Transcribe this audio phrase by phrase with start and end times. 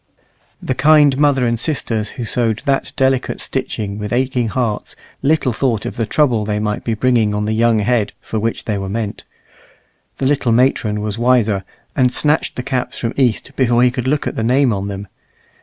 [0.63, 5.85] The kind mother and sisters who sewed that delicate stitching with aching hearts little thought
[5.85, 8.89] of the trouble they might be bringing on the young head for which they were
[8.89, 9.25] meant.
[10.17, 11.63] The little matron was wiser,
[11.95, 15.07] and snatched the caps from East before he could look at the name on them.